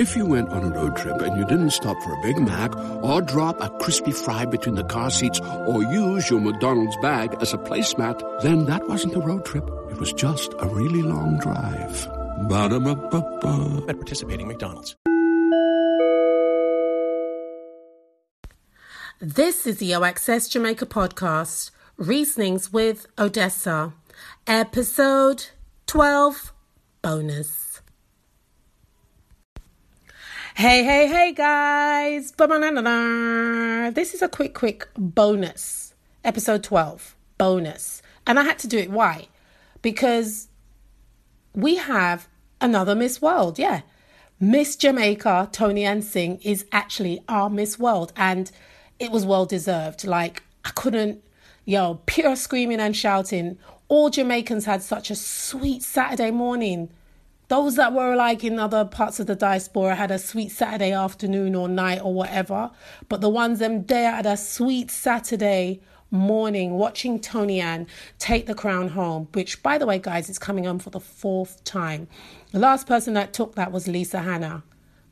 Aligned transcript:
If 0.00 0.16
you 0.16 0.24
went 0.24 0.48
on 0.48 0.64
a 0.64 0.70
road 0.70 0.96
trip 0.96 1.20
and 1.20 1.36
you 1.36 1.44
didn't 1.44 1.72
stop 1.72 2.02
for 2.02 2.14
a 2.14 2.22
Big 2.22 2.38
Mac 2.38 2.74
or 3.04 3.20
drop 3.20 3.60
a 3.60 3.68
crispy 3.80 4.12
fry 4.12 4.46
between 4.46 4.74
the 4.74 4.84
car 4.84 5.10
seats 5.10 5.38
or 5.66 5.82
use 5.82 6.30
your 6.30 6.40
McDonald's 6.40 6.96
bag 7.02 7.36
as 7.42 7.52
a 7.52 7.58
placemat, 7.58 8.40
then 8.40 8.64
that 8.64 8.88
wasn't 8.88 9.14
a 9.14 9.20
road 9.20 9.44
trip. 9.44 9.68
It 9.90 9.98
was 9.98 10.14
just 10.14 10.54
a 10.58 10.66
really 10.68 11.02
long 11.02 11.38
drive. 11.38 12.08
Ba-da-ba-ba-ba. 12.48 13.84
At 13.90 13.96
participating 13.96 14.48
McDonald's. 14.48 14.96
This 19.20 19.66
is 19.66 19.80
the 19.80 19.92
OXS 19.92 20.48
Jamaica 20.48 20.86
podcast, 20.86 21.72
Reasonings 21.98 22.72
with 22.72 23.06
Odessa, 23.18 23.92
episode 24.46 25.48
12, 25.86 26.54
bonus. 27.02 27.69
Hey, 30.60 30.84
hey, 30.84 31.06
hey, 31.06 31.32
guys. 31.32 32.32
This 33.94 34.12
is 34.12 34.20
a 34.20 34.28
quick, 34.28 34.52
quick 34.52 34.88
bonus. 34.94 35.94
Episode 36.22 36.62
12, 36.62 37.16
bonus. 37.38 38.02
And 38.26 38.38
I 38.38 38.42
had 38.42 38.58
to 38.58 38.68
do 38.68 38.76
it. 38.76 38.90
Why? 38.90 39.28
Because 39.80 40.48
we 41.54 41.76
have 41.76 42.28
another 42.60 42.94
Miss 42.94 43.22
World. 43.22 43.58
Yeah. 43.58 43.80
Miss 44.38 44.76
Jamaica, 44.76 45.48
Toni-Ann 45.50 46.02
Singh, 46.02 46.38
is 46.42 46.66
actually 46.72 47.24
our 47.26 47.48
Miss 47.48 47.78
World. 47.78 48.12
And 48.14 48.50
it 48.98 49.10
was 49.10 49.24
well 49.24 49.46
deserved. 49.46 50.04
Like, 50.04 50.42
I 50.66 50.72
couldn't, 50.72 51.24
yo, 51.64 52.02
pure 52.04 52.36
screaming 52.36 52.80
and 52.80 52.94
shouting. 52.94 53.56
All 53.88 54.10
Jamaicans 54.10 54.66
had 54.66 54.82
such 54.82 55.10
a 55.10 55.14
sweet 55.14 55.82
Saturday 55.82 56.30
morning 56.30 56.90
those 57.50 57.74
that 57.74 57.92
were 57.92 58.14
like 58.14 58.44
in 58.44 58.60
other 58.60 58.84
parts 58.84 59.18
of 59.18 59.26
the 59.26 59.34
diaspora 59.34 59.96
had 59.96 60.12
a 60.12 60.20
sweet 60.20 60.52
Saturday 60.52 60.92
afternoon 60.92 61.56
or 61.56 61.66
night 61.66 62.00
or 62.00 62.14
whatever. 62.14 62.70
But 63.08 63.20
the 63.20 63.28
ones 63.28 63.58
them 63.58 63.86
there 63.86 64.12
had 64.12 64.24
a 64.24 64.36
sweet 64.36 64.88
Saturday 64.88 65.80
morning 66.12 66.74
watching 66.74 67.18
Toni-Ann 67.18 67.88
take 68.20 68.46
the 68.46 68.54
crown 68.54 68.86
home, 68.86 69.26
which 69.34 69.64
by 69.64 69.78
the 69.78 69.86
way, 69.86 69.98
guys, 69.98 70.28
it's 70.28 70.38
coming 70.38 70.62
home 70.62 70.78
for 70.78 70.90
the 70.90 71.00
fourth 71.00 71.64
time. 71.64 72.06
The 72.52 72.60
last 72.60 72.86
person 72.86 73.14
that 73.14 73.32
took 73.32 73.56
that 73.56 73.72
was 73.72 73.88
Lisa 73.88 74.20
Hanna, 74.20 74.62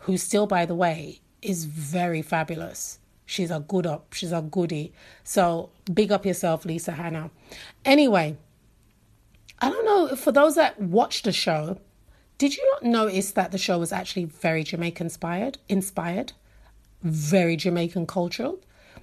who 0.00 0.18
still, 0.18 0.46
by 0.46 0.66
the 0.66 0.74
way, 0.74 1.22
is 1.40 1.64
very 1.64 2.20
fabulous. 2.20 2.98
She's 3.24 3.50
a 3.50 3.60
good 3.60 3.86
up, 3.86 4.12
she's 4.12 4.32
a 4.32 4.42
goodie. 4.42 4.92
So 5.24 5.70
big 5.90 6.12
up 6.12 6.26
yourself, 6.26 6.66
Lisa 6.66 6.92
Hanna. 6.92 7.30
Anyway, 7.86 8.36
I 9.58 9.70
don't 9.70 9.86
know, 9.86 10.14
for 10.16 10.32
those 10.32 10.54
that 10.56 10.78
watch 10.78 11.22
the 11.22 11.32
show, 11.32 11.78
did 12.38 12.56
you 12.56 12.70
not 12.72 12.82
notice 12.82 13.30
that 13.32 13.52
the 13.52 13.58
show 13.58 13.78
was 13.78 13.92
actually 13.92 14.24
very 14.24 14.62
Jamaican 14.62 15.06
inspired? 15.06 15.58
Inspired, 15.68 16.32
very 17.02 17.56
Jamaican 17.56 18.06
cultural. 18.06 18.58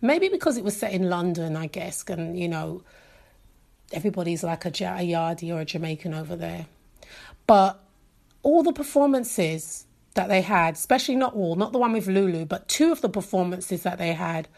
Maybe 0.00 0.28
because 0.28 0.56
it 0.56 0.64
was 0.64 0.76
set 0.76 0.92
in 0.92 1.10
London, 1.10 1.56
I 1.56 1.66
guess, 1.66 2.04
and 2.08 2.38
you 2.38 2.48
know, 2.48 2.82
everybody's 3.92 4.42
like 4.42 4.64
a, 4.64 4.68
a 4.68 4.72
Yardie 4.72 5.54
or 5.54 5.60
a 5.60 5.64
Jamaican 5.64 6.14
over 6.14 6.36
there. 6.36 6.66
But 7.46 7.82
all 8.42 8.62
the 8.62 8.72
performances 8.72 9.86
that 10.14 10.28
they 10.28 10.42
had, 10.42 10.74
especially 10.74 11.16
not 11.16 11.34
all, 11.34 11.56
not 11.56 11.72
the 11.72 11.78
one 11.78 11.92
with 11.92 12.06
Lulu, 12.06 12.44
but 12.44 12.68
two 12.68 12.92
of 12.92 13.00
the 13.00 13.08
performances 13.08 13.82
that 13.82 13.98
they 13.98 14.12
had 14.12 14.48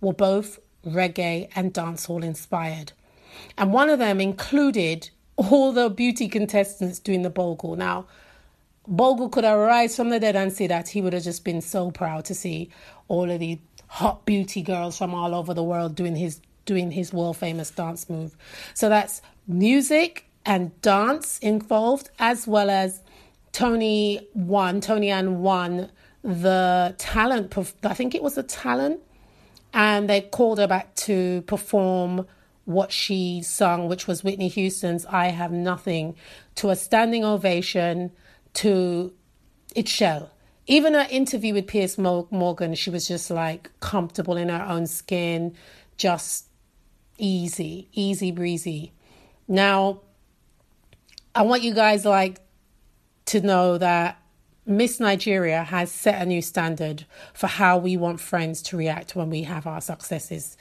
were 0.00 0.12
both 0.12 0.58
reggae 0.84 1.48
and 1.54 1.72
dancehall 1.72 2.22
inspired. 2.22 2.92
And 3.56 3.72
one 3.72 3.88
of 3.88 3.98
them 3.98 4.20
included 4.20 5.10
all 5.38 5.72
the 5.72 5.88
beauty 5.88 6.28
contestants 6.28 6.98
doing 6.98 7.22
the 7.22 7.30
Bogle. 7.30 7.76
Now, 7.76 8.06
Bogle 8.86 9.28
could 9.28 9.44
have 9.44 9.58
arise 9.58 9.94
from 9.94 10.10
the 10.10 10.18
dead 10.18 10.34
and 10.34 10.52
see 10.52 10.66
that 10.66 10.88
he 10.88 11.00
would 11.00 11.12
have 11.12 11.22
just 11.22 11.44
been 11.44 11.60
so 11.60 11.90
proud 11.90 12.24
to 12.26 12.34
see 12.34 12.70
all 13.06 13.30
of 13.30 13.38
the 13.38 13.58
hot 13.86 14.26
beauty 14.26 14.62
girls 14.62 14.98
from 14.98 15.14
all 15.14 15.34
over 15.34 15.54
the 15.54 15.62
world 15.62 15.94
doing 15.94 16.16
his 16.16 16.40
doing 16.66 16.90
his 16.90 17.12
world 17.12 17.36
famous 17.36 17.70
dance 17.70 18.10
move. 18.10 18.36
So 18.74 18.88
that's 18.88 19.22
music 19.46 20.26
and 20.44 20.78
dance 20.82 21.38
involved, 21.38 22.10
as 22.18 22.46
well 22.46 22.68
as 22.68 23.00
Toni 23.52 24.28
won, 24.34 24.80
Toni-Ann 24.80 25.40
won 25.40 25.90
the 26.22 26.94
talent. 26.98 27.56
I 27.84 27.94
think 27.94 28.14
it 28.14 28.22
was 28.22 28.34
the 28.34 28.42
talent, 28.42 29.00
and 29.72 30.10
they 30.10 30.20
called 30.20 30.58
her 30.58 30.66
back 30.66 30.94
to 30.96 31.42
perform 31.42 32.26
what 32.68 32.92
she 32.92 33.40
sung, 33.42 33.88
which 33.88 34.06
was 34.06 34.22
Whitney 34.22 34.48
Houston's 34.48 35.06
I 35.06 35.28
Have 35.28 35.50
Nothing, 35.50 36.14
to 36.56 36.68
a 36.68 36.76
standing 36.76 37.24
ovation 37.24 38.12
to 38.52 39.14
It 39.74 39.88
Shell. 39.88 40.30
Even 40.66 40.92
her 40.92 41.06
interview 41.08 41.54
with 41.54 41.66
Piers 41.66 41.96
Morgan, 41.96 42.74
she 42.74 42.90
was 42.90 43.08
just 43.08 43.30
like 43.30 43.70
comfortable 43.80 44.36
in 44.36 44.50
her 44.50 44.62
own 44.68 44.86
skin, 44.86 45.56
just 45.96 46.48
easy, 47.16 47.88
easy 47.94 48.30
breezy. 48.32 48.92
Now, 49.48 50.02
I 51.34 51.44
want 51.44 51.62
you 51.62 51.72
guys 51.72 52.04
like 52.04 52.38
to 53.26 53.40
know 53.40 53.78
that 53.78 54.20
Miss 54.66 55.00
Nigeria 55.00 55.64
has 55.64 55.90
set 55.90 56.20
a 56.20 56.26
new 56.26 56.42
standard 56.42 57.06
for 57.32 57.46
how 57.46 57.78
we 57.78 57.96
want 57.96 58.20
friends 58.20 58.60
to 58.64 58.76
react 58.76 59.16
when 59.16 59.30
we 59.30 59.44
have 59.44 59.66
our 59.66 59.80
successes. 59.80 60.58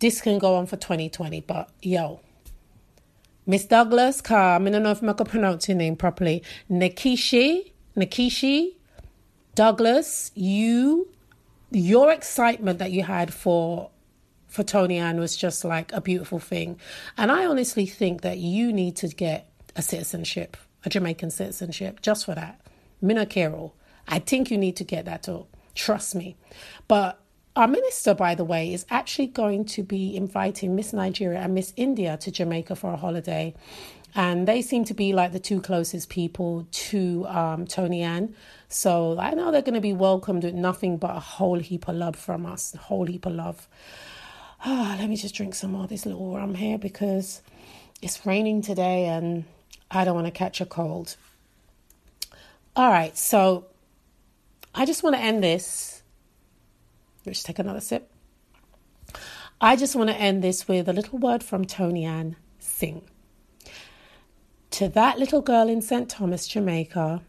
This 0.00 0.20
can 0.20 0.38
go 0.38 0.54
on 0.56 0.66
for 0.66 0.76
2020, 0.76 1.40
but 1.40 1.70
yo. 1.82 2.20
Miss 3.46 3.64
Douglas 3.64 4.20
Car, 4.20 4.56
I 4.56 4.58
don't 4.58 4.82
know 4.82 4.90
if 4.90 5.02
I 5.02 5.12
can 5.12 5.26
pronounce 5.26 5.68
your 5.68 5.76
name 5.76 5.96
properly. 5.96 6.42
Nyekachi, 6.70 7.72
Nyekachi, 7.96 8.74
Douglas, 9.54 10.30
you, 10.34 11.08
your 11.70 12.12
excitement 12.12 12.78
that 12.78 12.92
you 12.92 13.02
had 13.02 13.32
for 13.32 13.90
for 14.48 14.62
Toni-Ann 14.62 15.20
was 15.20 15.36
just 15.36 15.64
like 15.64 15.92
a 15.92 16.00
beautiful 16.00 16.38
thing. 16.38 16.80
And 17.16 17.30
I 17.30 17.44
honestly 17.44 17.86
think 17.86 18.22
that 18.22 18.38
you 18.38 18.72
need 18.72 18.96
to 18.96 19.08
get 19.08 19.50
a 19.76 19.82
citizenship, 19.82 20.56
a 20.84 20.88
Jamaican 20.88 21.30
citizenship, 21.30 22.00
just 22.00 22.24
for 22.24 22.34
that. 22.34 22.60
Mina 23.00 23.26
Carol. 23.26 23.74
I 24.08 24.18
think 24.18 24.50
you 24.50 24.56
need 24.56 24.76
to 24.76 24.84
get 24.84 25.04
that 25.04 25.22
too. 25.22 25.46
Trust 25.74 26.14
me. 26.14 26.36
But 26.88 27.20
our 27.58 27.66
minister, 27.66 28.14
by 28.14 28.36
the 28.36 28.44
way, 28.44 28.72
is 28.72 28.86
actually 28.88 29.26
going 29.26 29.64
to 29.64 29.82
be 29.82 30.16
inviting 30.16 30.76
Miss 30.76 30.92
Nigeria 30.92 31.40
and 31.40 31.54
Miss 31.54 31.72
India 31.76 32.16
to 32.18 32.30
Jamaica 32.30 32.76
for 32.76 32.92
a 32.92 32.96
holiday. 32.96 33.52
And 34.14 34.46
they 34.46 34.62
seem 34.62 34.84
to 34.84 34.94
be 34.94 35.12
like 35.12 35.32
the 35.32 35.40
two 35.40 35.60
closest 35.60 36.08
people 36.08 36.68
to 36.70 37.26
um, 37.26 37.66
Toni-Ann. 37.66 38.36
So 38.68 39.18
I 39.18 39.32
know 39.32 39.50
they're 39.50 39.60
going 39.60 39.74
to 39.74 39.80
be 39.80 39.92
welcomed 39.92 40.44
with 40.44 40.54
nothing 40.54 40.98
but 40.98 41.16
a 41.16 41.20
whole 41.20 41.58
heap 41.58 41.88
of 41.88 41.96
love 41.96 42.14
from 42.14 42.46
us, 42.46 42.74
a 42.74 42.78
whole 42.78 43.06
heap 43.06 43.26
of 43.26 43.32
love. 43.32 43.68
Oh, 44.64 44.96
let 44.96 45.08
me 45.08 45.16
just 45.16 45.34
drink 45.34 45.56
some 45.56 45.72
more 45.72 45.82
of 45.82 45.88
this 45.88 46.06
little 46.06 46.36
rum 46.36 46.54
here 46.54 46.78
because 46.78 47.42
it's 48.00 48.24
raining 48.24 48.62
today 48.62 49.06
and 49.06 49.44
I 49.90 50.04
don't 50.04 50.14
want 50.14 50.28
to 50.28 50.32
catch 50.32 50.60
a 50.60 50.66
cold. 50.66 51.16
All 52.76 52.90
right, 52.90 53.18
so 53.18 53.66
I 54.76 54.84
just 54.84 55.02
want 55.02 55.16
to 55.16 55.22
end 55.22 55.42
this 55.42 55.97
Let's 57.28 57.42
take 57.42 57.58
another 57.58 57.80
sip. 57.80 58.10
I 59.60 59.76
just 59.76 59.96
want 59.96 60.10
to 60.10 60.16
end 60.16 60.42
this 60.42 60.68
with 60.68 60.88
a 60.88 60.92
little 60.92 61.18
word 61.18 61.42
from 61.42 61.64
Toni-Ann 61.64 62.36
Singh. 62.58 63.02
To 64.72 64.88
that 64.88 65.18
little 65.18 65.40
girl 65.40 65.68
in 65.68 65.82
St. 65.82 66.08
Thomas, 66.08 66.46
Jamaica, 66.46 67.22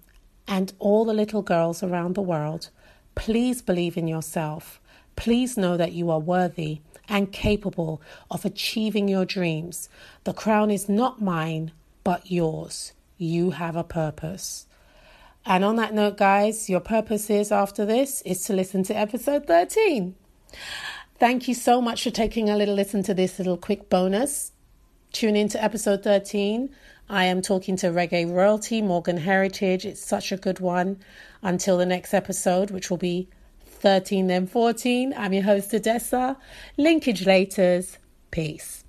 and 0.48 0.74
all 0.80 1.06
the 1.06 1.14
little 1.14 1.42
girls 1.42 1.82
around 1.82 2.16
the 2.16 2.22
world, 2.22 2.70
please 3.16 3.62
believe 3.62 3.98
in 3.98 4.08
yourself. 4.08 4.80
Please 5.16 5.58
know 5.58 5.76
that 5.76 5.94
you 5.94 6.10
are 6.12 6.20
worthy 6.20 6.82
and 7.08 7.32
capable 7.32 8.02
of 8.30 8.46
achieving 8.46 9.08
your 9.08 9.26
dreams. 9.26 9.90
The 10.24 10.34
crown 10.34 10.72
is 10.72 10.88
not 10.88 11.22
mine, 11.22 11.72
but 12.04 12.32
yours. 12.32 12.94
You 13.18 13.52
have 13.52 13.76
a 13.76 13.84
purpose. 13.84 14.68
And 15.46 15.64
on 15.64 15.78
that 15.78 15.94
note, 15.94 16.18
guys, 16.18 16.70
your 16.70 16.80
purpose 16.80 17.30
is 17.30 17.52
after 17.52 17.86
this 17.86 18.22
is 18.24 18.44
to 18.46 18.54
listen 18.54 18.84
to 18.84 18.98
episode 18.98 19.48
13. 19.48 20.16
Thank 21.18 21.48
you 21.48 21.54
so 21.54 21.82
much 21.82 22.04
for 22.04 22.12
taking 22.12 22.50
a 22.50 22.56
little 22.56 22.76
listen 22.76 23.04
to 23.04 23.14
this 23.14 23.40
little 23.40 23.58
quick 23.58 23.90
bonus. 23.90 24.52
Tune 25.12 25.36
in 25.36 25.50
to 25.50 25.64
episode 25.64 26.04
13. 26.04 26.70
I 27.10 27.26
am 27.26 27.42
talking 27.42 27.76
to 27.78 27.88
reggae 27.88 28.32
royalty, 28.32 28.82
Morgan 28.82 29.18
Heritage. 29.18 29.86
It's 29.86 30.04
such 30.04 30.32
a 30.32 30.38
good 30.38 30.60
one. 30.60 31.00
Until 31.42 31.78
the 31.78 31.86
next 31.86 32.14
episode, 32.14 32.70
which 32.70 32.90
will 32.90 32.98
be 32.98 33.28
13 33.66 34.28
then 34.28 34.46
14, 34.46 35.14
I'm 35.18 35.34
your 35.34 35.44
host, 35.44 35.74
Odessa. 35.74 36.38
Linkage 36.78 37.26
laters. 37.26 37.98
Peace. 38.30 38.84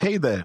Hey 0.00 0.16
there. 0.16 0.44